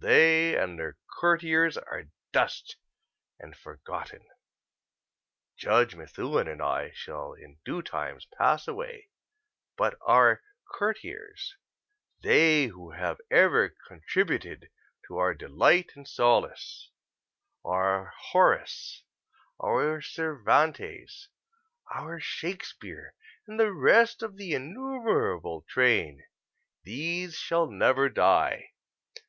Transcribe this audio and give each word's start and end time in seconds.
They 0.00 0.58
and 0.58 0.80
their 0.80 0.96
courtiers 1.20 1.76
are 1.78 2.10
dust 2.32 2.74
and 3.38 3.54
forgotten. 3.56 4.26
Judge 5.56 5.94
Methuen 5.94 6.48
and 6.48 6.60
I 6.60 6.90
shall 6.92 7.34
in 7.34 7.58
due 7.64 7.82
time 7.82 8.18
pass 8.36 8.66
away, 8.66 9.10
but 9.76 9.96
our 10.04 10.42
courtiers 10.76 11.54
they 12.20 12.66
who 12.66 12.90
have 12.90 13.20
ever 13.30 13.76
contributed 13.86 14.70
to 15.06 15.18
our 15.18 15.34
delight 15.34 15.92
and 15.94 16.08
solace 16.08 16.90
our 17.64 18.12
Horace, 18.32 19.04
our 19.60 20.02
Cervantes, 20.02 21.28
our 21.94 22.18
Shakespeare, 22.18 23.14
and 23.46 23.60
the 23.60 23.72
rest 23.72 24.20
of 24.20 24.36
the 24.36 24.50
innumerable 24.52 25.62
train 25.68 26.24
these 26.82 27.36
shall 27.36 27.70
never 27.70 28.08
die. 28.08 28.72